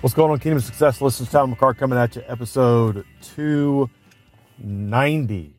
What's 0.00 0.14
going 0.14 0.30
on, 0.30 0.38
Kingdom 0.38 0.56
of 0.56 0.64
Success? 0.64 1.02
Listen, 1.02 1.26
Tyler 1.26 1.54
McCart 1.54 1.76
coming 1.76 1.98
at 1.98 2.16
you, 2.16 2.22
episode 2.26 3.04
290. 3.20 5.54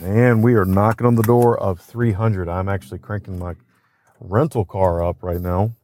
Man, 0.00 0.40
we 0.40 0.54
are 0.54 0.64
knocking 0.64 1.06
on 1.06 1.16
the 1.16 1.22
door 1.22 1.60
of 1.60 1.80
300. 1.80 2.48
I'm 2.48 2.70
actually 2.70 3.00
cranking 3.00 3.38
my 3.38 3.56
rental 4.20 4.64
car 4.64 5.04
up 5.04 5.22
right 5.22 5.38
now 5.38 5.74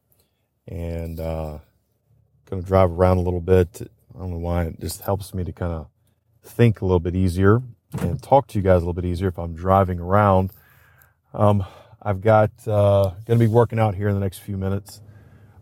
and 0.67 1.19
uh, 1.19 1.59
going 2.49 2.63
to 2.63 2.67
drive 2.67 2.89
around 2.89 3.17
a 3.17 3.21
little 3.21 3.39
bit. 3.39 3.83
I 4.15 4.17
don't 4.17 4.31
know 4.31 4.39
why. 4.39 4.63
It 4.63 4.79
just 4.79 5.01
helps 5.01 5.35
me 5.35 5.43
to 5.43 5.51
kind 5.51 5.71
of 5.71 5.85
think 6.41 6.81
a 6.81 6.85
little 6.85 6.99
bit 6.99 7.15
easier 7.15 7.61
and 7.99 8.19
talk 8.19 8.47
to 8.47 8.57
you 8.57 8.63
guys 8.63 8.77
a 8.77 8.79
little 8.79 8.93
bit 8.93 9.05
easier 9.05 9.27
if 9.27 9.37
I'm 9.37 9.53
driving 9.53 9.99
around. 9.99 10.53
Um, 11.35 11.63
I've 12.01 12.21
got 12.21 12.49
uh, 12.67 13.11
going 13.27 13.37
to 13.37 13.45
be 13.45 13.47
working 13.47 13.77
out 13.77 13.93
here 13.93 14.07
in 14.07 14.15
the 14.15 14.21
next 14.21 14.39
few 14.39 14.57
minutes. 14.57 15.01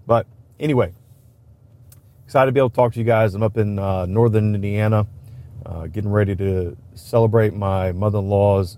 But 0.08 0.26
anyway, 0.58 0.94
excited 2.30 2.46
to 2.46 2.52
be 2.52 2.60
able 2.60 2.70
to 2.70 2.76
talk 2.76 2.94
to 2.94 3.00
you 3.00 3.06
guys. 3.06 3.34
I'm 3.34 3.42
up 3.42 3.58
in 3.58 3.80
uh, 3.80 4.06
northern 4.06 4.54
Indiana, 4.54 5.08
uh, 5.66 5.88
getting 5.88 6.12
ready 6.12 6.36
to 6.36 6.78
celebrate 6.94 7.56
my 7.56 7.92
mother 7.92 8.20
in 8.20 8.30
law's 8.30 8.78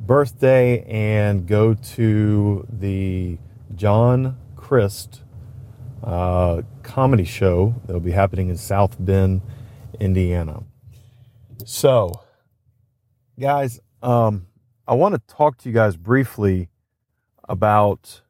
birthday 0.00 0.82
and 0.84 1.46
go 1.46 1.74
to 1.74 2.66
the 2.70 3.36
John 3.74 4.38
Crist 4.56 5.20
uh, 6.02 6.62
comedy 6.82 7.24
show 7.24 7.74
that 7.84 7.92
will 7.92 8.00
be 8.00 8.12
happening 8.12 8.48
in 8.48 8.56
South 8.56 8.96
Bend, 8.98 9.42
Indiana. 10.00 10.62
So, 11.66 12.22
guys, 13.38 13.78
um, 14.02 14.46
I 14.88 14.94
want 14.94 15.14
to 15.16 15.34
talk 15.34 15.58
to 15.58 15.68
you 15.68 15.74
guys 15.74 15.98
briefly 15.98 16.70
about 17.46 18.22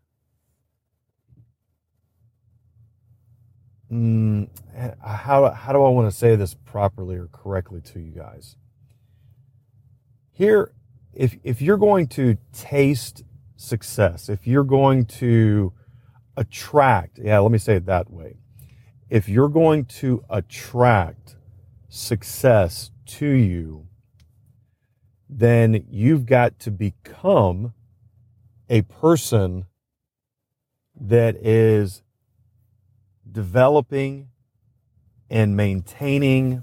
mm, 3.92 4.48
how 5.16 5.50
how 5.50 5.72
do 5.72 5.82
I 5.82 5.88
want 5.88 6.10
to 6.10 6.16
say 6.16 6.36
this 6.36 6.54
properly 6.54 7.16
or 7.16 7.28
correctly 7.28 7.80
to 7.92 8.00
you 8.00 8.12
guys? 8.12 8.56
Here, 10.32 10.72
if 11.14 11.36
if 11.42 11.62
you're 11.62 11.78
going 11.78 12.08
to 12.08 12.38
taste 12.52 13.24
success, 13.56 14.28
if 14.28 14.46
you're 14.46 14.64
going 14.64 15.06
to 15.06 15.72
attract, 16.36 17.18
yeah, 17.18 17.38
let 17.38 17.50
me 17.50 17.58
say 17.58 17.76
it 17.76 17.86
that 17.86 18.10
way. 18.10 18.36
If 19.08 19.28
you're 19.28 19.48
going 19.48 19.86
to 19.86 20.24
attract 20.28 21.36
success 21.88 22.90
to 23.06 23.26
you, 23.26 23.86
then 25.28 25.86
you've 25.88 26.26
got 26.26 26.58
to 26.60 26.70
become 26.70 27.72
a 28.68 28.82
person 28.82 29.66
that 30.98 31.36
is 31.36 32.02
developing 33.30 34.28
and 35.30 35.56
maintaining 35.56 36.62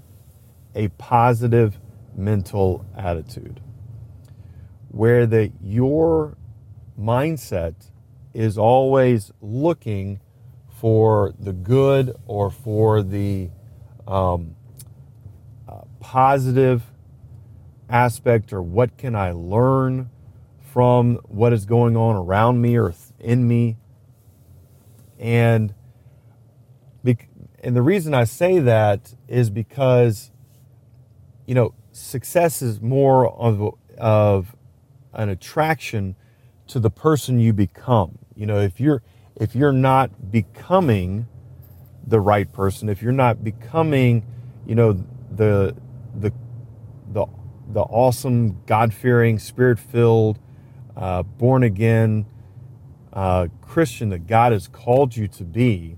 a 0.74 0.88
positive 0.88 1.78
mental 2.16 2.84
attitude. 2.96 3.60
Where 4.88 5.26
the 5.26 5.52
your 5.60 6.36
mindset 6.98 7.74
is 8.32 8.56
always 8.58 9.32
looking 9.40 10.20
for 10.80 11.32
the 11.38 11.52
good 11.52 12.14
or 12.26 12.50
for 12.50 13.02
the 13.02 13.50
um, 14.06 14.56
uh, 15.68 15.82
positive 16.00 16.82
aspect 17.88 18.52
or 18.52 18.62
what 18.62 18.96
can 18.96 19.14
I 19.14 19.32
learn 19.32 20.10
from 20.72 21.16
what 21.28 21.52
is 21.52 21.66
going 21.66 21.96
on 21.96 22.16
around 22.16 22.60
me 22.60 22.76
or 22.76 22.92
in 23.20 23.46
me. 23.46 23.76
And 25.18 25.72
and 27.64 27.74
the 27.74 27.82
reason 27.82 28.14
I 28.14 28.24
say 28.24 28.58
that 28.60 29.14
is 29.28 29.50
because 29.50 30.30
you 31.46 31.54
know 31.54 31.74
success 31.92 32.62
is 32.62 32.80
more 32.80 33.28
of 33.28 33.74
of 33.98 34.54
an 35.12 35.28
attraction 35.28 36.16
to 36.66 36.80
the 36.80 36.90
person 36.90 37.38
you 37.38 37.52
become. 37.52 38.18
You 38.34 38.46
know, 38.46 38.58
if 38.60 38.80
you're 38.80 39.02
if 39.36 39.54
you're 39.54 39.72
not 39.72 40.30
becoming 40.30 41.26
the 42.06 42.20
right 42.20 42.50
person, 42.52 42.88
if 42.88 43.02
you're 43.02 43.12
not 43.12 43.42
becoming, 43.42 44.24
you 44.66 44.74
know, 44.74 44.92
the 45.30 45.74
the 46.14 46.32
the 47.12 47.26
the 47.72 47.80
awesome, 47.80 48.62
God-fearing, 48.66 49.38
spirit-filled, 49.38 50.38
uh, 50.96 51.22
born 51.22 51.62
again 51.62 52.26
uh, 53.12 53.48
Christian 53.62 54.10
that 54.10 54.26
God 54.26 54.52
has 54.52 54.68
called 54.68 55.16
you 55.16 55.26
to 55.28 55.44
be, 55.44 55.96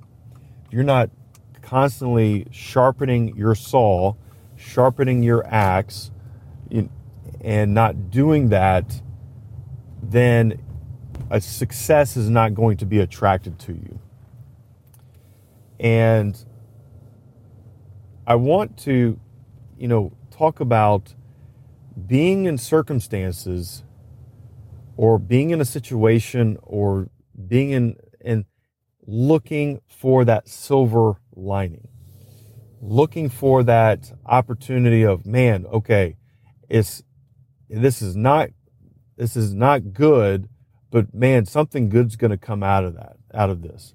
you're 0.70 0.84
not 0.84 1.10
constantly 1.66 2.46
sharpening 2.52 3.36
your 3.36 3.56
saw, 3.56 4.14
sharpening 4.56 5.22
your 5.24 5.44
axe, 5.46 6.12
and 7.40 7.74
not 7.74 8.10
doing 8.10 8.50
that, 8.50 9.02
then 10.00 10.62
a 11.28 11.40
success 11.40 12.16
is 12.16 12.30
not 12.30 12.54
going 12.54 12.76
to 12.76 12.86
be 12.86 13.00
attracted 13.00 13.58
to 13.58 13.72
you. 13.72 13.98
And 15.80 16.38
I 18.26 18.36
want 18.36 18.76
to, 18.78 19.18
you 19.76 19.88
know, 19.88 20.12
talk 20.30 20.60
about 20.60 21.14
being 22.06 22.44
in 22.44 22.58
circumstances 22.58 23.82
or 24.96 25.18
being 25.18 25.50
in 25.50 25.60
a 25.60 25.64
situation 25.64 26.58
or 26.62 27.08
being 27.48 27.70
in 27.70 27.96
and 28.24 28.44
looking 29.06 29.80
for 29.86 30.24
that 30.24 30.48
silver 30.48 31.20
lining 31.34 31.88
looking 32.80 33.28
for 33.28 33.62
that 33.62 34.12
opportunity 34.26 35.02
of 35.04 35.26
man 35.26 35.64
okay 35.66 36.16
it's 36.68 37.02
this 37.68 38.02
is 38.02 38.16
not 38.16 38.48
this 39.16 39.36
is 39.36 39.54
not 39.54 39.92
good 39.92 40.48
but 40.90 41.12
man, 41.14 41.44
something 41.44 41.90
good's 41.90 42.16
going 42.16 42.30
to 42.30 42.38
come 42.38 42.62
out 42.62 42.84
of 42.84 42.94
that, 42.94 43.16
out 43.34 43.50
of 43.50 43.62
this. 43.62 43.94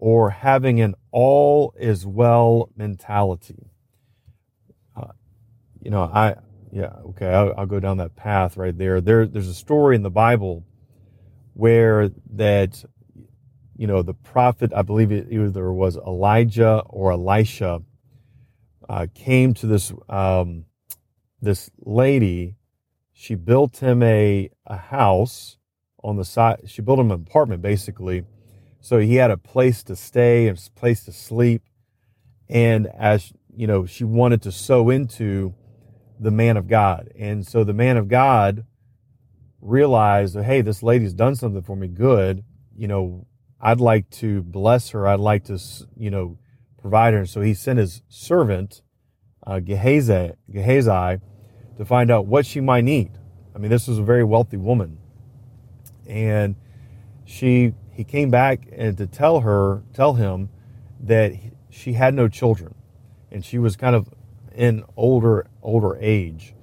Or 0.00 0.30
having 0.30 0.80
an 0.80 0.96
all 1.12 1.72
is 1.78 2.04
well 2.04 2.70
mentality. 2.76 3.70
Uh, 4.96 5.12
you 5.80 5.92
know, 5.92 6.02
I, 6.02 6.34
yeah, 6.72 6.92
okay, 7.10 7.28
I'll, 7.28 7.54
I'll, 7.56 7.66
go 7.66 7.78
down 7.78 7.98
that 7.98 8.16
path 8.16 8.56
right 8.56 8.76
there. 8.76 9.00
There, 9.00 9.26
there's 9.26 9.48
a 9.48 9.54
story 9.54 9.94
in 9.94 10.02
the 10.02 10.10
Bible 10.10 10.66
where 11.52 12.10
that, 12.32 12.84
you 13.76 13.86
know, 13.86 14.02
the 14.02 14.14
prophet, 14.14 14.72
I 14.74 14.82
believe 14.82 15.10
it 15.10 15.28
either 15.30 15.72
was 15.72 15.96
Elijah 15.96 16.82
or 16.88 17.12
Elisha, 17.12 17.82
uh, 18.88 19.06
came 19.14 19.54
to 19.54 19.66
this, 19.66 19.92
um, 20.08 20.66
this 21.40 21.70
lady. 21.78 22.56
She 23.12 23.34
built 23.34 23.78
him 23.78 24.02
a, 24.02 24.50
a 24.66 24.76
house 24.76 25.58
on 26.02 26.16
the 26.16 26.24
side. 26.24 26.60
She 26.66 26.82
built 26.82 26.98
him 26.98 27.10
an 27.10 27.24
apartment 27.26 27.62
basically. 27.62 28.24
So 28.80 28.98
he 28.98 29.16
had 29.16 29.30
a 29.30 29.38
place 29.38 29.82
to 29.84 29.96
stay 29.96 30.46
and 30.46 30.58
a 30.58 30.78
place 30.78 31.04
to 31.06 31.12
sleep. 31.12 31.62
And 32.48 32.86
as 32.86 33.32
you 33.56 33.66
know, 33.66 33.86
she 33.86 34.04
wanted 34.04 34.42
to 34.42 34.52
sow 34.52 34.90
into 34.90 35.54
the 36.20 36.30
man 36.30 36.56
of 36.56 36.68
God. 36.68 37.10
And 37.18 37.46
so 37.46 37.64
the 37.64 37.72
man 37.72 37.96
of 37.96 38.08
God 38.08 38.66
realized 39.60 40.36
hey, 40.36 40.60
this 40.60 40.82
lady's 40.82 41.14
done 41.14 41.34
something 41.34 41.62
for 41.62 41.76
me 41.76 41.88
good. 41.88 42.44
You 42.76 42.88
know, 42.88 43.26
I'd 43.60 43.80
like 43.80 44.10
to 44.10 44.42
bless 44.42 44.90
her. 44.90 45.06
I'd 45.06 45.20
like 45.20 45.44
to, 45.44 45.58
you 45.96 46.10
know, 46.10 46.38
provide 46.80 47.14
her. 47.14 47.26
So 47.26 47.40
he 47.40 47.54
sent 47.54 47.78
his 47.78 48.02
servant, 48.08 48.82
uh, 49.46 49.60
Gehazi, 49.60 50.32
Gehazi, 50.50 51.20
to 51.78 51.84
find 51.84 52.10
out 52.10 52.26
what 52.26 52.46
she 52.46 52.60
might 52.60 52.84
need. 52.84 53.12
I 53.54 53.58
mean, 53.58 53.70
this 53.70 53.88
was 53.88 53.98
a 53.98 54.02
very 54.02 54.24
wealthy 54.24 54.56
woman 54.56 54.98
and 56.06 56.56
she 57.24 57.72
he 57.92 58.04
came 58.04 58.30
back 58.30 58.66
and 58.72 58.98
to 58.98 59.06
tell 59.06 59.40
her 59.40 59.82
tell 59.92 60.14
him 60.14 60.48
that 61.00 61.32
she 61.70 61.94
had 61.94 62.14
no 62.14 62.28
children 62.28 62.74
and 63.30 63.44
she 63.44 63.58
was 63.58 63.76
kind 63.76 63.96
of 63.96 64.08
in 64.54 64.84
older 64.96 65.46
older 65.62 65.96
age 66.00 66.54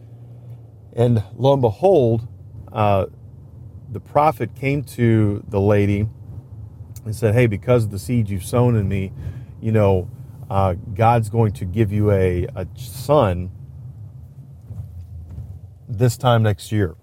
and 0.94 1.24
lo 1.36 1.54
and 1.54 1.62
behold 1.62 2.28
uh, 2.72 3.06
the 3.92 4.00
prophet 4.00 4.56
came 4.56 4.84
to 4.84 5.44
the 5.48 5.60
lady 5.60 6.08
and 7.06 7.16
said 7.16 7.34
hey 7.34 7.48
because 7.48 7.86
of 7.86 7.92
the 7.92 8.00
seed 8.00 8.30
you've 8.30 8.46
sown 8.46 8.76
in 8.76 8.88
me 8.88 9.12
you 9.62 9.72
know 9.72 10.10
uh, 10.52 10.74
God's 10.94 11.30
going 11.30 11.54
to 11.54 11.66
give 11.66 11.94
you 11.94 12.12
a, 12.12 12.46
a 12.54 12.68
son 12.76 13.52
this 15.88 16.18
time 16.18 16.44
next 16.44 16.74
year. 16.74 16.98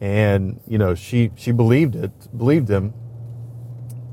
And, 0.00 0.60
you 0.66 0.76
know, 0.76 0.96
she, 0.96 1.30
she 1.36 1.52
believed 1.52 1.94
it, 1.94 2.36
believed 2.36 2.68
him. 2.68 2.94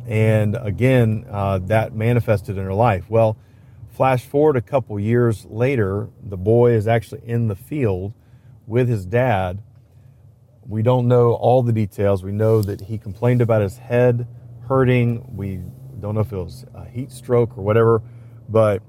And 0.08 0.56
again, 0.62 1.26
uh, 1.28 1.58
that 1.64 1.96
manifested 1.96 2.56
in 2.56 2.64
her 2.66 2.74
life. 2.76 3.10
Well, 3.10 3.36
flash 3.90 4.24
forward 4.24 4.58
a 4.58 4.62
couple 4.62 5.00
years 5.00 5.46
later, 5.46 6.08
the 6.22 6.38
boy 6.38 6.74
is 6.74 6.88
actually 6.88 7.22
in 7.26 7.48
the 7.48 7.56
field 7.56 8.14
with 8.68 8.88
his 8.90 9.08
dad. 9.08 9.60
We 10.68 10.84
don't 10.84 11.08
know 11.08 11.34
all 11.34 11.64
the 11.64 11.74
details. 11.74 12.24
We 12.24 12.32
know 12.32 12.62
that 12.62 12.82
he 12.82 13.00
complained 13.00 13.42
about 13.42 13.64
his 13.64 13.78
head 13.78 14.28
hurting. 14.68 15.36
We 15.36 15.62
don't 16.00 16.16
know 16.16 16.22
if 16.22 16.32
it 16.32 16.38
was 16.38 16.66
a 16.74 16.86
heat 16.86 17.12
stroke 17.12 17.58
or 17.58 17.64
whatever, 17.64 18.02
but 18.50 18.82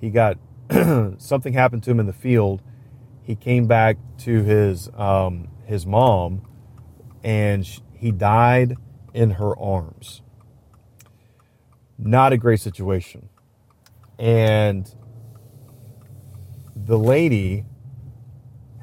he 0.00 0.10
got 0.10 0.38
something 1.18 1.52
happened 1.52 1.82
to 1.84 1.90
him 1.90 2.00
in 2.00 2.06
the 2.06 2.12
field. 2.12 2.62
He 3.22 3.34
came 3.34 3.66
back 3.66 3.96
to 4.18 4.42
his 4.42 4.88
um, 4.96 5.48
his 5.66 5.86
mom, 5.86 6.42
and 7.22 7.66
he 7.92 8.10
died 8.10 8.76
in 9.14 9.32
her 9.32 9.58
arms. 9.58 10.22
Not 11.98 12.32
a 12.32 12.38
great 12.38 12.60
situation, 12.60 13.28
and 14.18 14.92
the 16.74 16.98
lady 16.98 17.64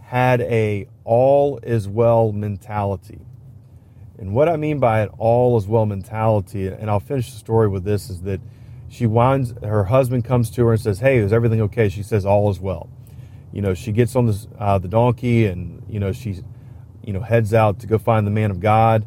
had 0.04 0.42
a 0.42 0.88
all 1.04 1.60
is 1.64 1.88
well 1.88 2.32
mentality. 2.32 3.26
And 4.19 4.34
what 4.34 4.50
I 4.50 4.58
mean 4.58 4.80
by 4.80 5.02
an 5.02 5.10
all 5.18 5.58
is 5.58 5.68
well 5.68 5.86
mentality, 5.86 6.68
and 6.68 6.90
I'll 6.90 7.00
finish 7.00 7.31
the 7.31 7.38
story 7.38 7.68
with 7.68 7.84
this, 7.84 8.10
is 8.10 8.22
that 8.24 8.42
she 8.90 9.06
winds, 9.06 9.54
her 9.64 9.86
husband 9.86 10.25
comes 10.25 10.50
to 10.52 10.66
her 10.66 10.74
and 10.74 10.81
says, 10.81 11.00
Hey, 11.00 11.18
is 11.18 11.34
everything 11.34 11.62
okay? 11.62 11.90
She 11.90 12.04
says, 12.04 12.25
All 12.25 12.50
is 12.50 12.60
well. 12.60 12.90
You 13.52 13.62
know, 13.62 13.74
she 13.74 13.92
gets 13.92 14.16
on 14.16 14.34
uh, 14.58 14.78
the 14.78 14.88
donkey 14.88 15.46
and, 15.46 15.84
you 15.90 16.00
know, 16.00 16.12
she, 16.12 16.42
you 17.04 17.14
know, 17.14 17.22
heads 17.22 17.54
out 17.54 17.80
to 17.80 17.88
go 17.88 17.98
find 17.98 18.25
the 18.25 18.31
man 18.31 18.52
of 18.52 18.60
God 18.60 19.06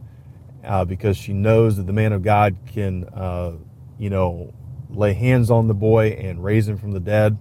uh, 0.65 0.85
because 0.85 1.17
she 1.17 1.33
knows 1.33 1.77
that 1.77 1.87
the 1.87 1.93
man 1.93 2.13
of 2.13 2.23
God 2.23 2.57
can, 2.67 3.05
uh, 3.05 3.53
you 3.99 4.11
know, 4.11 4.53
lay 4.91 5.13
hands 5.13 5.51
on 5.51 5.69
the 5.69 5.75
boy 5.75 6.11
and 6.11 6.43
raise 6.43 6.69
him 6.69 6.79
from 6.79 6.93
the 6.93 7.01
dead. 7.01 7.39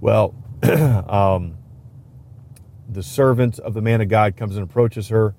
Well, 0.00 0.34
um, 0.62 1.58
the 2.88 3.02
servant 3.02 3.58
of 3.58 3.74
the 3.74 3.82
man 3.82 4.00
of 4.00 4.08
God 4.08 4.36
comes 4.36 4.56
and 4.56 4.64
approaches 4.64 5.08
her, 5.08 5.34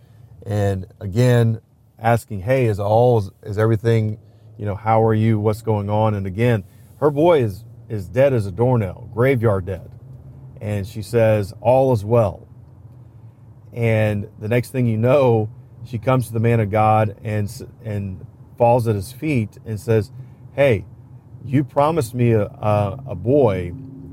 and 0.49 0.87
again 0.99 1.61
asking, 1.99 2.41
"Hey, 2.41 2.65
is 2.65 2.79
all 2.79 3.31
is, 3.43 3.57
everything? 3.57 4.17
You 4.57 4.65
know, 4.65 4.75
how 4.75 5.01
are 5.03 5.13
you? 5.13 5.39
What's 5.39 5.61
going 5.61 5.89
on?" 5.89 6.15
And 6.15 6.25
again, 6.25 6.63
her 6.97 7.11
boy 7.11 7.43
is 7.43 7.63
is 7.87 8.07
dead 8.07 8.33
as 8.33 8.47
a 8.47 8.51
doornail, 8.51 9.09
graveyard 9.13 9.65
dead, 9.65 9.91
and 10.59 10.87
she 10.87 11.03
says, 11.03 11.53
"All 11.61 11.93
is 11.93 12.03
well." 12.03 12.47
And 13.71 14.27
the 14.39 14.47
next 14.47 14.71
thing 14.71 14.87
you 14.87 14.97
know, 14.97 15.49
she 15.85 15.99
comes 15.99 16.27
to 16.27 16.33
the 16.33 16.39
man 16.39 16.59
of 16.59 16.71
God 16.71 17.15
and 17.23 17.47
and 17.85 18.25
falls 18.57 18.87
at 18.87 18.95
his 18.95 19.11
feet 19.11 19.59
and 19.65 19.79
says, 19.79 20.11
"Hey, 20.53 20.85
you 21.45 21.63
promised 21.63 22.15
me 22.15 22.31
a, 22.31 22.45
a, 22.45 23.03
a 23.09 23.15
boy, 23.15 23.67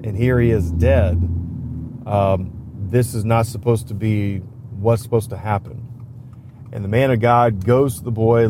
and 0.04 0.14
here 0.14 0.38
he 0.38 0.50
is 0.50 0.70
dead." 0.70 1.14
Um, 2.04 2.52
this 2.88 3.14
is 3.14 3.24
not 3.24 3.46
supposed 3.46 3.88
to 3.88 3.94
be 3.94 4.38
what's 4.78 5.02
supposed 5.02 5.30
to 5.30 5.38
happen. 5.38 5.85
And 6.76 6.84
the 6.84 6.90
man 6.90 7.10
of 7.10 7.20
God 7.20 7.64
goes 7.64 7.96
to 7.96 8.04
the 8.04 8.10
boy. 8.10 8.46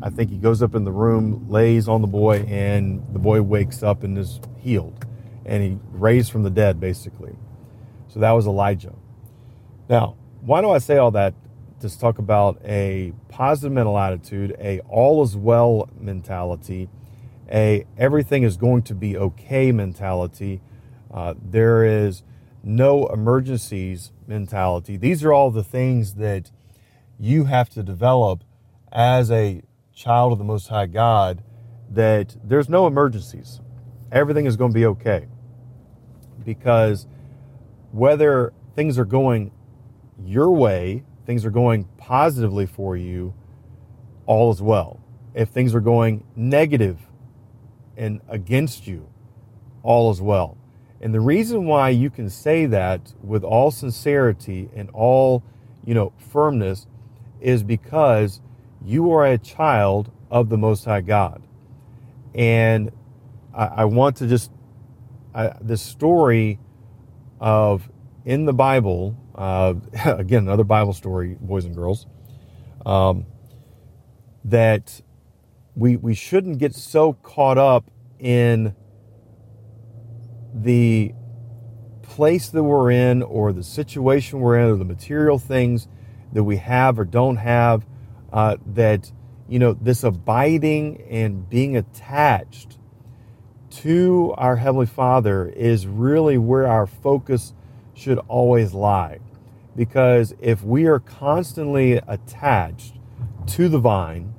I 0.00 0.08
think 0.08 0.30
he 0.30 0.36
goes 0.36 0.62
up 0.62 0.76
in 0.76 0.84
the 0.84 0.92
room, 0.92 1.50
lays 1.50 1.88
on 1.88 2.00
the 2.00 2.06
boy, 2.06 2.42
and 2.42 3.04
the 3.12 3.18
boy 3.18 3.42
wakes 3.42 3.82
up 3.82 4.04
and 4.04 4.16
is 4.16 4.38
healed. 4.60 5.04
And 5.44 5.64
he 5.64 5.78
raised 5.90 6.30
from 6.30 6.44
the 6.44 6.50
dead, 6.50 6.78
basically. 6.78 7.34
So 8.06 8.20
that 8.20 8.30
was 8.30 8.46
Elijah. 8.46 8.94
Now, 9.88 10.14
why 10.42 10.60
do 10.60 10.70
I 10.70 10.78
say 10.78 10.98
all 10.98 11.10
that? 11.10 11.34
To 11.80 11.98
talk 11.98 12.18
about 12.18 12.60
a 12.64 13.12
positive 13.30 13.72
mental 13.72 13.98
attitude, 13.98 14.54
a 14.60 14.78
all 14.88 15.24
is 15.24 15.36
well 15.36 15.90
mentality, 15.98 16.88
a 17.50 17.84
everything 17.98 18.44
is 18.44 18.56
going 18.56 18.82
to 18.82 18.94
be 18.94 19.16
okay 19.16 19.72
mentality. 19.72 20.60
Uh, 21.12 21.34
there 21.42 21.84
is 21.84 22.22
no 22.62 23.08
emergencies 23.08 24.12
mentality. 24.28 24.96
These 24.96 25.24
are 25.24 25.32
all 25.32 25.50
the 25.50 25.64
things 25.64 26.14
that 26.14 26.52
you 27.18 27.44
have 27.44 27.68
to 27.70 27.82
develop 27.82 28.44
as 28.92 29.30
a 29.30 29.62
child 29.94 30.32
of 30.32 30.38
the 30.38 30.44
Most 30.44 30.68
High 30.68 30.86
God 30.86 31.42
that 31.90 32.36
there's 32.42 32.68
no 32.68 32.86
emergencies. 32.86 33.60
Everything 34.12 34.46
is 34.46 34.56
going 34.56 34.70
to 34.70 34.74
be 34.74 34.86
okay. 34.86 35.26
Because 36.44 37.06
whether 37.92 38.52
things 38.74 38.98
are 38.98 39.04
going 39.04 39.50
your 40.24 40.50
way, 40.50 41.04
things 41.24 41.44
are 41.44 41.50
going 41.50 41.84
positively 41.96 42.66
for 42.66 42.96
you, 42.96 43.34
all 44.26 44.52
is 44.52 44.62
well. 44.62 45.00
If 45.34 45.48
things 45.48 45.74
are 45.74 45.80
going 45.80 46.24
negative 46.34 46.98
and 47.96 48.20
against 48.28 48.86
you, 48.86 49.08
all 49.82 50.10
is 50.10 50.20
well. 50.20 50.56
And 51.00 51.12
the 51.14 51.20
reason 51.20 51.66
why 51.66 51.90
you 51.90 52.10
can 52.10 52.30
say 52.30 52.66
that 52.66 53.12
with 53.22 53.44
all 53.44 53.70
sincerity 53.70 54.70
and 54.74 54.90
all, 54.90 55.42
you 55.84 55.94
know, 55.94 56.12
firmness 56.18 56.86
is 57.40 57.62
because 57.62 58.40
you 58.84 59.12
are 59.12 59.26
a 59.26 59.38
child 59.38 60.10
of 60.30 60.48
the 60.48 60.56
Most 60.56 60.84
High 60.84 61.00
God. 61.00 61.42
And 62.34 62.92
I, 63.54 63.66
I 63.66 63.84
want 63.84 64.16
to 64.16 64.26
just, 64.26 64.50
I, 65.34 65.54
this 65.60 65.82
story 65.82 66.58
of 67.40 67.88
in 68.24 68.44
the 68.44 68.52
Bible, 68.52 69.16
uh, 69.34 69.74
again, 70.04 70.42
another 70.42 70.64
Bible 70.64 70.92
story, 70.92 71.36
boys 71.40 71.64
and 71.64 71.74
girls, 71.74 72.06
um, 72.84 73.26
that 74.44 75.00
we, 75.74 75.96
we 75.96 76.14
shouldn't 76.14 76.58
get 76.58 76.74
so 76.74 77.12
caught 77.12 77.58
up 77.58 77.90
in 78.18 78.74
the 80.54 81.12
place 82.02 82.48
that 82.48 82.62
we're 82.62 82.90
in 82.90 83.22
or 83.22 83.52
the 83.52 83.62
situation 83.62 84.40
we're 84.40 84.58
in 84.58 84.70
or 84.70 84.76
the 84.76 84.84
material 84.84 85.38
things 85.38 85.86
that 86.32 86.44
we 86.44 86.56
have 86.56 86.98
or 86.98 87.04
don't 87.04 87.36
have 87.36 87.86
uh, 88.32 88.56
that 88.66 89.10
you 89.48 89.58
know 89.58 89.72
this 89.74 90.04
abiding 90.04 91.02
and 91.08 91.48
being 91.48 91.76
attached 91.76 92.78
to 93.70 94.34
our 94.36 94.56
heavenly 94.56 94.86
father 94.86 95.48
is 95.48 95.86
really 95.86 96.38
where 96.38 96.66
our 96.66 96.86
focus 96.86 97.52
should 97.94 98.18
always 98.28 98.74
lie. 98.74 99.18
Because 99.74 100.34
if 100.40 100.62
we 100.62 100.86
are 100.86 100.98
constantly 100.98 101.94
attached 101.94 102.94
to 103.46 103.68
the 103.68 103.78
vine 103.78 104.34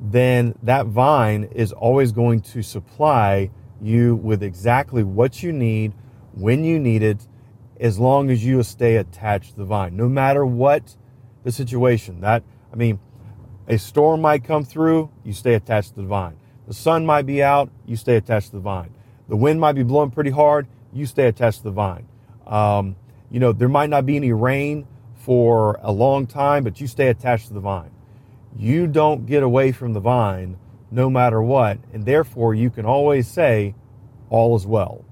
then 0.00 0.54
that 0.62 0.86
vine 0.86 1.44
is 1.54 1.72
always 1.72 2.10
going 2.10 2.40
to 2.40 2.62
supply 2.62 3.50
you 3.82 4.16
with 4.16 4.42
exactly 4.42 5.02
what 5.02 5.42
you 5.42 5.52
need 5.52 5.92
when 6.32 6.64
you 6.64 6.78
need 6.78 7.02
it 7.02 7.26
as 7.80 7.98
long 7.98 8.30
as 8.30 8.44
you 8.44 8.62
stay 8.62 8.96
attached 8.96 9.52
to 9.52 9.56
the 9.56 9.64
vine 9.64 9.96
no 9.96 10.08
matter 10.08 10.44
what 10.44 10.96
the 11.42 11.50
situation. 11.50 12.20
That 12.20 12.42
i 12.72 12.76
mean 12.76 13.00
a 13.68 13.78
storm 13.78 14.20
might 14.20 14.44
come 14.44 14.64
through 14.64 15.10
you 15.24 15.32
stay 15.32 15.54
attached 15.54 15.94
to 15.94 16.02
the 16.02 16.06
vine. 16.06 16.36
The 16.68 16.74
sun 16.74 17.06
might 17.06 17.26
be 17.26 17.42
out 17.42 17.70
you 17.86 17.96
stay 17.96 18.16
attached 18.16 18.50
to 18.50 18.56
the 18.56 18.60
vine. 18.60 18.94
The 19.28 19.36
wind 19.36 19.60
might 19.60 19.72
be 19.72 19.82
blowing 19.82 20.10
pretty 20.10 20.30
hard 20.30 20.66
you 20.92 21.06
stay 21.06 21.26
attached 21.26 21.58
to 21.58 21.64
the 21.64 21.70
vine. 21.70 22.06
Um, 22.46 22.96
you 23.30 23.40
know 23.40 23.52
there 23.52 23.68
might 23.68 23.90
not 23.90 24.06
be 24.06 24.16
any 24.16 24.32
rain 24.32 24.86
for 25.16 25.78
a 25.82 25.92
long 25.92 26.26
time 26.26 26.64
but 26.64 26.80
you 26.80 26.86
stay 26.86 27.08
attached 27.08 27.48
to 27.48 27.54
the 27.54 27.60
vine. 27.60 27.90
You 28.56 28.86
don't 28.86 29.26
get 29.26 29.42
away 29.42 29.72
from 29.72 29.94
the 29.94 30.00
vine 30.00 30.58
no 30.90 31.08
matter 31.08 31.40
what. 31.40 31.78
And 31.92 32.04
therefore, 32.04 32.54
you 32.54 32.70
can 32.70 32.84
always 32.84 33.28
say, 33.28 33.74
All 34.28 34.56
is 34.56 34.66
well. 34.66 35.04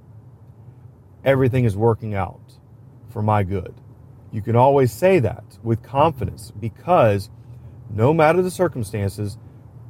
Everything 1.25 1.65
is 1.65 1.77
working 1.77 2.15
out 2.15 2.38
for 3.19 3.23
my 3.23 3.43
good. 3.43 3.75
You 4.31 4.43
can 4.43 4.55
always 4.55 4.93
say 4.93 5.19
that 5.19 5.43
with 5.65 5.83
confidence 5.83 6.53
because 6.53 7.31
no 7.91 8.15
matter 8.15 8.43
the 8.43 8.51
circumstances, 8.53 9.37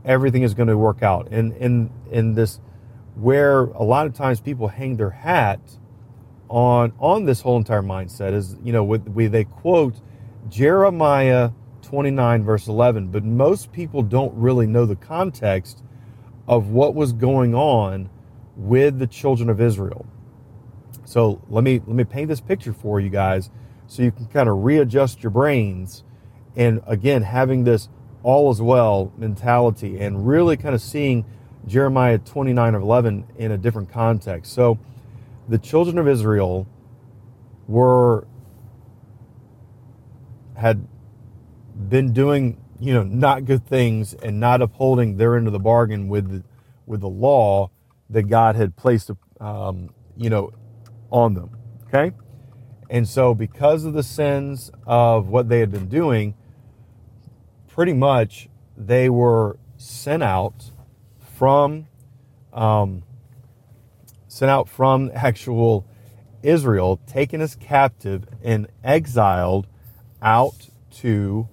everything 0.03 0.45
is 0.45 0.55
going 0.55 0.71
to 0.71 0.79
work 0.79 1.03
out. 1.03 1.29
And 1.31 1.53
in, 1.59 1.91
in 2.11 2.33
this, 2.33 2.59
where 3.17 3.65
a 3.65 3.83
lot 3.83 4.07
of 4.07 4.15
times 4.15 4.41
people 4.41 4.69
hang 4.69 4.97
their 4.97 5.11
hat 5.11 5.61
on 6.49 6.95
on 6.99 7.27
this 7.27 7.43
whole 7.43 7.59
entire 7.59 7.83
mindset 7.83 8.33
is 8.33 8.57
you 8.65 8.73
know 8.73 8.83
with, 8.83 9.07
with 9.09 9.33
they 9.33 9.45
quote 9.45 10.01
Jeremiah 10.49 11.51
29, 11.83 12.45
verse 12.45 12.67
11. 12.67 13.09
But 13.09 13.25
most 13.25 13.73
people 13.73 14.03
don't 14.03 14.35
really 14.35 14.67
know 14.67 14.87
the 14.87 14.97
context 14.97 15.83
of 16.47 16.69
what 16.69 16.95
was 16.95 17.13
going 17.13 17.55
on 17.55 18.09
with 18.57 18.99
the 18.99 19.07
children 19.07 19.51
of 19.51 19.61
Israel. 19.61 20.07
So 21.09 21.41
let 21.49 21.65
me 21.65 21.81
let 21.87 21.97
me 21.97 22.05
paint 22.05 22.29
this 22.29 22.43
picture 22.43 22.75
for 22.75 23.01
you 23.01 23.09
guys 23.09 23.49
so 23.87 24.03
you 24.03 24.13
can 24.13 24.27
kind 24.27 24.47
of 24.47 24.63
readjust 24.63 25.23
your 25.23 25.31
brains 25.31 26.05
and 26.55 26.83
again 26.87 27.23
having 27.23 27.65
this 27.65 27.89
all 28.23 28.51
is 28.51 28.61
well 28.61 29.11
mentality 29.17 29.99
and 29.99 30.29
really 30.29 30.59
kind 30.59 30.75
of 30.75 30.83
seeing 30.83 31.25
Jeremiah 31.67 32.19
29 32.19 32.75
of 32.75 32.83
11 32.83 33.27
in 33.39 33.53
a 33.53 33.57
different 33.57 33.91
context. 33.91 34.53
So 34.53 34.79
the 35.49 35.57
children 35.57 35.97
of 35.97 36.07
Israel 36.07 36.67
were 37.67 38.27
had 40.59 40.87
been 41.89 42.13
doing, 42.13 42.61
you 42.79 42.93
know, 42.93 43.03
not 43.03 43.47
good 43.47 43.67
things 43.67 44.13
and 44.13 44.39
not 44.39 44.61
upholding 44.61 45.17
their 45.17 45.39
end 45.39 45.47
of 45.47 45.55
the 45.55 45.59
bargain 45.59 46.09
with 46.09 46.45
with 46.85 47.01
the 47.01 47.09
law 47.09 47.71
that 48.11 48.25
God 48.25 48.57
had 48.57 48.77
placed, 48.77 49.11
um, 49.41 49.89
you 50.15 50.29
know, 50.29 50.53
on 51.11 51.35
them. 51.35 51.51
Okay, 51.87 52.13
and 52.91 53.09
so 53.09 53.35
because 53.35 53.85
of 53.85 53.93
the 53.95 54.03
sins 54.03 54.71
of 54.87 55.29
what 55.29 55.49
they 55.49 55.61
had 55.61 55.71
been 55.71 55.89
doing, 55.89 56.35
pretty 57.67 57.93
much 57.93 58.49
they 58.77 59.09
were 59.09 59.59
sent 59.77 60.23
out 60.23 60.71
from 61.37 61.87
um, 62.53 63.03
sent 64.27 64.51
out 64.51 64.69
from 64.69 65.11
actual 65.15 65.87
Israel, 66.43 67.01
taken 67.07 67.41
as 67.41 67.55
captive 67.55 68.25
and 68.43 68.69
exiled 68.85 69.67
out 70.23 70.69
to 70.91 71.49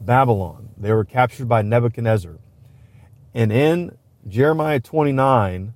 Babylon. 0.00 0.70
They 0.76 0.92
were 0.92 1.04
captured 1.04 1.48
by 1.48 1.62
Nebuchadnezzar. 1.62 2.38
And 3.34 3.52
in 3.52 3.96
Jeremiah 4.26 4.80
29, 4.80 5.74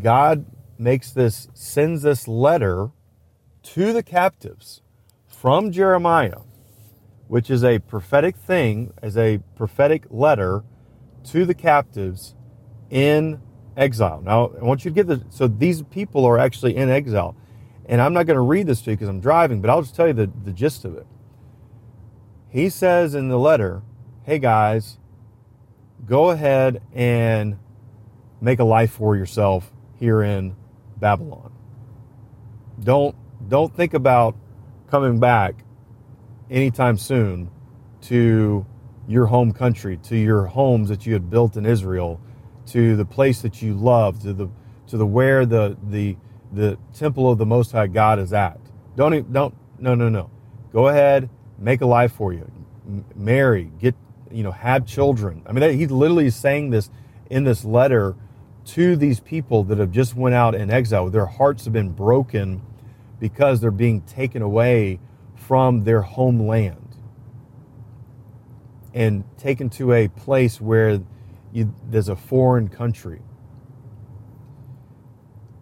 God 0.00 0.44
makes 0.82 1.10
this, 1.12 1.48
sends 1.54 2.02
this 2.02 2.26
letter 2.26 2.90
to 3.62 3.92
the 3.92 4.02
captives 4.02 4.82
from 5.26 5.70
Jeremiah, 5.70 6.40
which 7.28 7.50
is 7.50 7.64
a 7.64 7.78
prophetic 7.78 8.36
thing, 8.36 8.92
as 9.00 9.16
a 9.16 9.38
prophetic 9.56 10.04
letter 10.10 10.64
to 11.24 11.44
the 11.44 11.54
captives 11.54 12.34
in 12.90 13.40
exile. 13.76 14.20
Now, 14.22 14.52
I 14.60 14.64
want 14.64 14.84
you 14.84 14.90
to 14.90 14.94
get 14.94 15.06
this. 15.06 15.20
So 15.30 15.46
these 15.46 15.82
people 15.82 16.24
are 16.24 16.38
actually 16.38 16.76
in 16.76 16.90
exile. 16.90 17.36
And 17.86 18.00
I'm 18.00 18.12
not 18.12 18.26
going 18.26 18.36
to 18.36 18.42
read 18.42 18.66
this 18.66 18.82
to 18.82 18.90
you 18.90 18.96
because 18.96 19.08
I'm 19.08 19.20
driving, 19.20 19.60
but 19.60 19.70
I'll 19.70 19.82
just 19.82 19.94
tell 19.94 20.06
you 20.06 20.12
the, 20.12 20.30
the 20.44 20.52
gist 20.52 20.84
of 20.84 20.96
it. 20.96 21.06
He 22.48 22.68
says 22.68 23.14
in 23.14 23.28
the 23.28 23.38
letter, 23.38 23.82
hey 24.24 24.38
guys, 24.38 24.98
go 26.04 26.30
ahead 26.30 26.82
and 26.92 27.58
make 28.40 28.58
a 28.58 28.64
life 28.64 28.92
for 28.92 29.16
yourself 29.16 29.72
here 29.98 30.22
in 30.22 30.54
Babylon. 31.02 31.52
Don't 32.80 33.14
don't 33.48 33.74
think 33.76 33.92
about 33.92 34.36
coming 34.88 35.18
back 35.18 35.56
anytime 36.50 36.96
soon 36.96 37.50
to 38.02 38.64
your 39.08 39.26
home 39.26 39.52
country, 39.52 39.98
to 40.04 40.16
your 40.16 40.46
homes 40.46 40.88
that 40.88 41.04
you 41.04 41.12
had 41.12 41.28
built 41.28 41.56
in 41.56 41.66
Israel, 41.66 42.20
to 42.66 42.96
the 42.96 43.04
place 43.04 43.42
that 43.42 43.60
you 43.60 43.74
love, 43.74 44.22
to 44.22 44.32
the 44.32 44.48
to 44.86 44.96
the 44.96 45.04
where 45.04 45.44
the 45.44 45.76
the 45.90 46.16
the 46.52 46.78
temple 46.94 47.30
of 47.30 47.36
the 47.36 47.46
Most 47.46 47.72
High 47.72 47.88
God 47.88 48.18
is 48.20 48.32
at. 48.32 48.60
Don't 48.96 49.14
even, 49.14 49.32
don't 49.32 49.54
no 49.80 49.94
no 49.94 50.08
no. 50.08 50.30
Go 50.72 50.88
ahead, 50.88 51.28
make 51.58 51.80
a 51.80 51.86
life 51.86 52.12
for 52.12 52.32
you, 52.32 52.50
marry, 53.16 53.72
get 53.80 53.96
you 54.30 54.44
know, 54.44 54.52
have 54.52 54.86
children. 54.86 55.42
I 55.46 55.52
mean, 55.52 55.76
he's 55.76 55.90
literally 55.90 56.26
is 56.26 56.36
saying 56.36 56.70
this 56.70 56.90
in 57.28 57.44
this 57.44 57.64
letter 57.64 58.14
to 58.64 58.96
these 58.96 59.20
people 59.20 59.64
that 59.64 59.78
have 59.78 59.90
just 59.90 60.14
went 60.14 60.34
out 60.34 60.54
in 60.54 60.70
exile. 60.70 61.08
Their 61.10 61.26
hearts 61.26 61.64
have 61.64 61.72
been 61.72 61.90
broken 61.90 62.62
because 63.18 63.60
they're 63.60 63.70
being 63.70 64.02
taken 64.02 64.42
away 64.42 65.00
from 65.34 65.84
their 65.84 66.02
homeland 66.02 66.96
and 68.94 69.24
taken 69.38 69.68
to 69.70 69.92
a 69.92 70.08
place 70.08 70.60
where 70.60 71.00
you, 71.52 71.74
there's 71.88 72.08
a 72.08 72.16
foreign 72.16 72.68
country. 72.68 73.20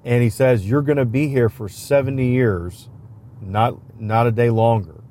And 0.04 0.23
he 0.23 0.30
says, 0.30 0.69
You're 0.69 0.83
going 0.83 0.99
to 0.99 1.04
be 1.04 1.28
here 1.28 1.49
for 1.49 1.69
70 1.69 2.25
years, 2.26 2.88
not, 3.40 3.78
not 4.00 4.26
a 4.26 4.33
day 4.33 4.50
longer. 4.50 5.02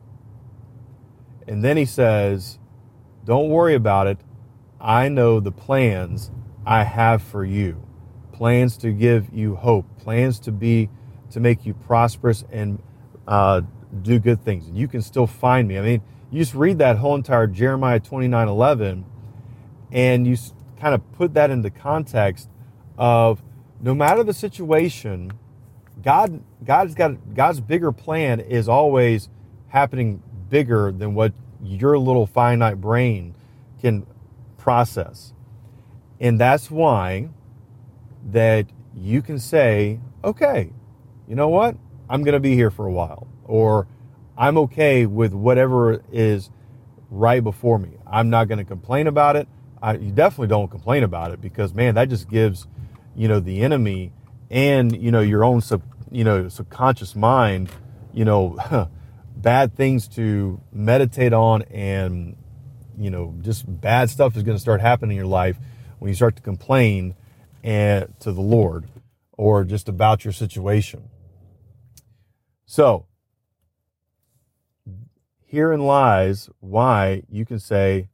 And 1.48 1.64
then 1.64 1.78
he 1.78 1.86
says, 1.86 2.60
Don't 3.26 3.50
worry 3.50 3.76
about 3.76 4.08
it. 4.08 4.20
I 4.80 5.10
know 5.10 5.40
the 5.40 5.52
plans 5.52 6.32
I 6.70 6.84
have 6.84 7.24
for 7.24 7.44
you 7.44 7.84
plans 8.32 8.78
to 8.78 8.92
give 8.92 9.34
you 9.34 9.56
hope, 9.56 9.86
plans 9.98 10.40
to 10.42 10.52
be 10.52 10.88
to 11.32 11.40
make 11.40 11.66
you 11.66 11.74
prosperous 11.74 12.46
and 12.52 12.82
uh, 13.28 13.62
do 14.04 14.20
good 14.20 14.46
things. 14.46 14.68
And 14.68 14.78
you 14.78 14.88
can 14.88 15.02
still 15.02 15.26
find 15.26 15.68
me. 15.68 15.80
I 15.80 15.82
mean, 15.82 16.02
you 16.30 16.40
just 16.40 16.54
read 16.54 16.78
that 16.78 16.98
whole 16.98 17.16
entire 17.16 17.48
Jeremiah 17.48 18.00
29 18.00 18.48
11, 18.48 19.04
and 19.92 20.28
you 20.28 20.38
kind 20.80 20.94
of 20.94 21.12
put 21.14 21.34
that 21.34 21.50
into 21.50 21.72
context 21.72 22.48
of 23.00 23.42
no 23.82 23.96
matter 23.96 24.24
the 24.24 24.34
situation, 24.34 25.32
God 26.04 26.44
God's 26.64 26.94
got 26.94 27.34
God's 27.34 27.62
bigger 27.62 27.92
plan 27.92 28.40
is 28.40 28.70
always 28.70 29.28
happening 29.70 30.22
bigger 30.52 30.92
than 30.92 31.16
what 31.16 31.34
your 31.64 31.98
little 31.98 32.28
finite 32.28 32.80
brain 32.80 33.34
can 33.82 34.06
process. 34.58 35.34
And 36.20 36.40
that's 36.40 36.70
why 36.70 37.30
that 38.32 38.68
you 38.96 39.22
can 39.22 39.40
say, 39.40 40.00
okay, 40.24 40.72
you 41.28 41.36
know 41.36 41.48
what? 41.48 41.78
I'm 42.10 42.24
going 42.24 42.34
to 42.34 42.40
be 42.40 42.56
here 42.56 42.72
for 42.72 42.86
a 42.86 42.92
while. 42.92 43.28
Or 43.46 43.88
I'm 44.38 44.58
okay 44.58 45.06
with 45.06 45.34
whatever 45.34 46.04
is 46.12 46.50
right 47.10 47.44
before 47.44 47.80
me. 47.80 47.98
I'm 48.06 48.30
not 48.30 48.48
going 48.48 48.58
to 48.58 48.66
complain 48.66 49.08
about 49.08 49.36
it. 49.36 49.48
I, 49.82 49.94
you 49.94 50.12
definitely 50.12 50.48
don't 50.48 50.70
complain 50.70 51.04
about 51.04 51.32
it 51.32 51.42
because 51.42 51.74
man, 51.74 51.96
that 51.96 52.10
just 52.10 52.30
gives, 52.30 52.68
you 53.16 53.28
know, 53.28 53.40
the 53.40 53.62
enemy 53.62 54.12
and 54.50 54.96
you 54.96 55.12
know 55.12 55.22
your 55.22 55.44
own 55.44 55.62
sub, 55.62 55.84
you 56.12 56.24
know, 56.24 56.50
subconscious 56.50 57.16
mind, 57.16 57.70
you 58.14 58.26
know, 58.26 58.58
bad 59.38 59.76
things 59.76 60.08
to 60.10 60.60
meditate 60.74 61.34
on, 61.34 61.62
and 61.64 62.36
you 62.98 63.10
know, 63.10 63.36
just 63.42 63.64
bad 63.82 64.10
stuff 64.10 64.36
is 64.36 64.44
going 64.44 64.58
to 64.58 64.62
start 64.62 64.82
happening 64.82 65.12
in 65.12 65.18
your 65.18 65.28
life 65.28 65.58
when 66.00 66.10
you 66.10 66.16
start 66.16 66.36
to 66.38 66.42
complain 66.42 67.16
and 67.64 68.14
to 68.22 68.32
the 68.32 68.42
Lord 68.42 68.88
or 69.34 69.64
just 69.64 69.88
about 69.88 70.26
your 70.26 70.34
situation. 70.34 71.10
So 72.66 73.06
Herein 75.50 75.82
lies 75.82 76.48
why 76.60 77.24
you 77.28 77.44
can 77.44 77.58
say, 77.58 78.10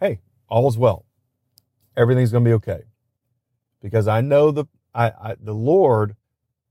hey, 0.00 0.20
all's 0.48 0.78
well. 0.78 1.04
Everything's 1.96 2.32
going 2.32 2.44
to 2.44 2.48
be 2.48 2.54
okay. 2.54 2.84
Because 3.82 4.08
I 4.08 4.22
know 4.22 4.50
the, 4.50 4.64
I, 4.94 5.08
I, 5.08 5.36
the 5.38 5.52
Lord, 5.52 6.16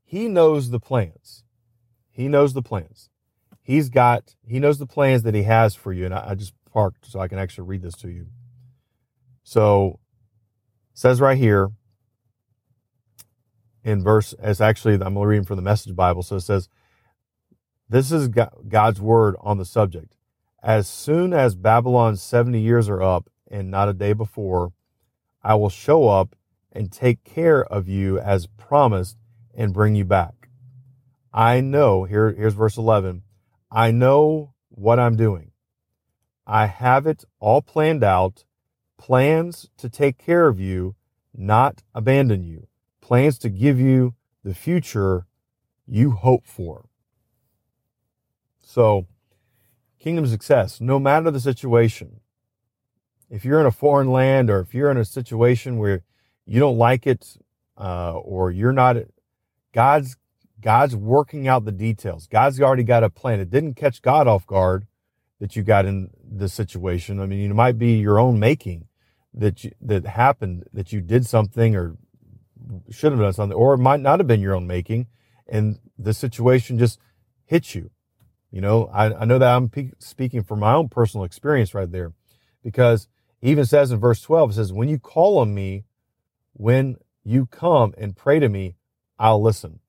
He 0.03 0.27
knows 0.27 0.71
the 0.71 0.79
plans. 0.79 1.43
He 2.09 2.27
knows 2.27 2.53
the 2.53 2.63
plans. 2.63 3.11
He's 3.61 3.89
got, 3.89 4.33
He 4.43 4.59
knows 4.59 4.79
the 4.79 4.87
plans 4.87 5.21
that 5.21 5.35
He 5.35 5.43
has 5.43 5.75
for 5.75 5.93
you. 5.93 6.05
And 6.05 6.15
I, 6.15 6.29
I 6.29 6.35
just 6.35 6.53
parked 6.73 7.05
so 7.05 7.19
I 7.19 7.27
can 7.27 7.37
actually 7.37 7.67
read 7.67 7.83
this 7.83 7.95
to 7.97 8.09
you. 8.09 8.25
So, 9.43 9.99
says 10.99 11.21
right 11.21 11.37
here 11.37 11.71
in 13.85 14.03
verse, 14.03 14.35
it's 14.37 14.59
actually, 14.59 14.95
I'm 14.95 15.17
reading 15.17 15.45
from 15.45 15.55
the 15.55 15.61
Message 15.61 15.95
Bible. 15.95 16.23
So 16.23 16.35
it 16.35 16.41
says, 16.41 16.67
this 17.87 18.11
is 18.11 18.27
God's 18.27 18.99
word 18.99 19.37
on 19.39 19.57
the 19.57 19.63
subject. 19.63 20.13
As 20.61 20.89
soon 20.89 21.31
as 21.31 21.55
Babylon's 21.55 22.21
70 22.21 22.59
years 22.59 22.89
are 22.89 23.01
up 23.01 23.29
and 23.49 23.71
not 23.71 23.87
a 23.87 23.93
day 23.93 24.11
before, 24.11 24.73
I 25.41 25.55
will 25.55 25.69
show 25.69 26.09
up 26.09 26.35
and 26.69 26.91
take 26.91 27.23
care 27.23 27.63
of 27.63 27.87
you 27.87 28.19
as 28.19 28.47
promised 28.47 29.17
and 29.55 29.73
bring 29.73 29.95
you 29.95 30.03
back. 30.03 30.49
I 31.33 31.61
know, 31.61 32.03
here, 32.03 32.33
here's 32.33 32.55
verse 32.55 32.75
11. 32.75 33.23
I 33.71 33.91
know 33.91 34.53
what 34.67 34.99
I'm 34.99 35.15
doing. 35.15 35.51
I 36.45 36.65
have 36.65 37.07
it 37.07 37.23
all 37.39 37.61
planned 37.61 38.03
out, 38.03 38.43
plans 38.99 39.69
to 39.77 39.89
take 39.89 40.19
care 40.19 40.47
of 40.47 40.59
you, 40.59 40.95
not 41.35 41.81
abandon 41.95 42.43
you, 42.43 42.67
plans 43.01 43.39
to 43.39 43.49
give 43.49 43.79
you 43.79 44.13
the 44.43 44.53
future 44.53 45.25
you 45.87 46.11
hope 46.11 46.45
for. 46.45 46.89
So, 48.61 49.07
kingdom 49.99 50.27
success, 50.27 50.79
no 50.79 50.99
matter 50.99 51.31
the 51.31 51.39
situation. 51.39 52.19
If 53.29 53.45
you're 53.45 53.59
in 53.59 53.65
a 53.65 53.71
foreign 53.71 54.11
land 54.11 54.49
or 54.49 54.59
if 54.59 54.73
you're 54.73 54.91
in 54.91 54.97
a 54.97 55.05
situation 55.05 55.77
where 55.77 56.03
you 56.45 56.59
don't 56.59 56.77
like 56.77 57.07
it 57.07 57.37
uh, 57.77 58.13
or 58.13 58.51
you're 58.51 58.73
not, 58.73 58.97
God's 59.73 60.17
God's 60.61 60.93
working 60.95 61.47
out 61.47 61.63
the 61.63 61.71
details. 61.71 62.27
God's 62.27 62.59
already 62.59 62.83
got 62.83 63.03
a 63.03 63.09
plan. 63.09 63.39
It 63.39 63.49
didn't 63.49 63.75
catch 63.75 64.01
God 64.01 64.27
off 64.27 64.45
guard 64.45 64.87
that 65.39 65.55
you 65.55 65.63
got 65.63 65.85
in 65.85 66.09
this 66.21 66.53
situation. 66.53 67.21
I 67.21 67.27
mean, 67.27 67.49
it 67.49 67.53
might 67.53 67.77
be 67.77 67.93
your 67.93 68.19
own 68.19 68.39
making 68.39 68.88
that 69.33 69.63
you, 69.63 69.71
that 69.81 70.05
happened 70.05 70.65
that 70.73 70.91
you 70.91 71.01
did 71.01 71.25
something 71.25 71.75
or 71.75 71.97
should 72.91 73.11
have 73.11 73.21
done 73.21 73.33
something, 73.33 73.57
or 73.57 73.73
it 73.73 73.79
might 73.79 73.99
not 73.99 74.19
have 74.19 74.27
been 74.27 74.41
your 74.41 74.55
own 74.55 74.67
making, 74.67 75.07
and 75.47 75.79
the 75.97 76.13
situation 76.13 76.77
just 76.77 76.99
hit 77.45 77.73
you. 77.73 77.89
You 78.51 78.61
know, 78.61 78.87
I, 78.87 79.13
I 79.21 79.25
know 79.25 79.37
that 79.37 79.55
I'm 79.55 79.69
pe- 79.69 79.91
speaking 79.99 80.43
from 80.43 80.59
my 80.59 80.73
own 80.73 80.89
personal 80.89 81.23
experience 81.23 81.73
right 81.73 81.91
there 81.91 82.13
because 82.63 83.07
he 83.39 83.51
even 83.51 83.65
says 83.65 83.91
in 83.91 83.99
verse 83.99 84.21
12, 84.21 84.51
it 84.51 84.53
says, 84.53 84.73
When 84.73 84.89
you 84.89 84.99
call 84.99 85.37
on 85.37 85.53
me, 85.53 85.85
when 86.53 86.97
you 87.23 87.45
come 87.45 87.93
and 87.97 88.15
pray 88.15 88.39
to 88.39 88.49
me, 88.49 88.75
I'll 89.17 89.41
listen. 89.41 89.79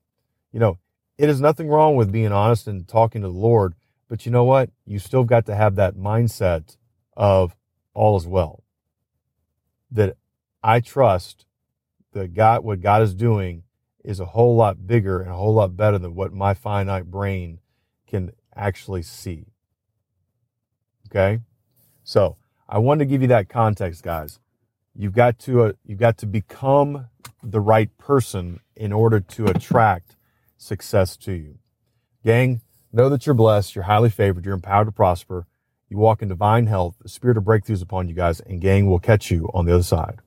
You 0.53 0.61
know, 0.61 0.79
it 1.17 1.29
is 1.29 1.41
nothing 1.41 1.69
wrong 1.69 1.97
with 1.97 2.13
being 2.13 2.33
honest 2.33 2.67
and 2.67 2.87
talking 2.87 3.23
to 3.23 3.29
the 3.29 3.35
Lord, 3.35 3.75
but 4.09 4.27
you 4.27 4.33
know 4.33 4.45
what? 4.45 4.71
You 4.85 4.99
still 4.99 5.25
got 5.25 5.47
to 5.47 5.55
have 5.55 5.77
that 5.77 5.97
mindset 5.97 6.77
of 7.17 7.57
all 7.95 8.17
is 8.17 8.27
well. 8.27 8.60
That 9.91 10.17
I 10.63 10.81
trust 10.81 11.47
that 12.13 12.35
God, 12.35 12.65
what 12.65 12.81
God 12.81 13.03
is 13.03 13.15
doing 13.15 13.65
is 14.05 14.21
a 14.21 14.27
whole 14.27 14.57
lot 14.57 14.87
bigger 14.87 15.21
and 15.21 15.31
a 15.31 15.35
whole 15.35 15.55
lot 15.55 15.77
better 15.77 15.99
than 15.99 16.15
what 16.15 16.33
my 16.33 16.55
finite 16.55 17.11
brain 17.11 17.59
can 18.07 18.33
actually 18.55 19.03
see. 19.03 19.47
Okay. 21.09 21.41
So 22.05 22.37
I 22.69 22.79
wanted 22.79 23.01
to 23.01 23.11
give 23.11 23.23
you 23.23 23.29
that 23.29 23.49
context, 23.49 24.03
guys. 24.03 24.39
You've 24.95 25.15
got 25.15 25.39
to, 25.41 25.63
uh, 25.63 25.73
you've 25.85 25.99
got 25.99 26.19
to 26.19 26.27
become 26.27 27.09
the 27.43 27.61
right 27.61 27.97
person 27.99 28.61
in 28.77 28.93
order 28.93 29.21
to 29.21 29.47
attract 29.47 30.17
success 30.57 31.17
to 31.19 31.33
you. 31.33 31.59
Gang, 32.25 32.61
know 32.93 33.09
that 33.09 33.27
you're 33.27 33.35
blessed, 33.35 33.75
you're 33.75 33.85
highly 33.85 34.11
favored, 34.11 34.45
you're 34.45 34.55
empowered 34.55 34.89
to 34.89 34.93
prosper. 34.93 35.47
You 35.91 35.99
walk 35.99 36.23
in 36.23 36.29
divine 36.29 36.69
health, 36.69 36.97
the 37.03 37.09
spirit 37.09 37.37
of 37.37 37.43
breakthroughs 37.45 37.83
upon 37.83 38.09
you 38.09 38.15
guys, 38.15 38.39
and 38.41 38.61
gang 38.61 38.87
will 38.87 39.01
catch 39.01 39.31
you 39.31 39.51
on 39.53 39.67
the 39.67 39.75
other 39.75 39.83
side. 39.83 40.21